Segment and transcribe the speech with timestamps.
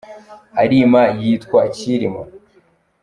[0.61, 2.21] arima yitwa Cyilima.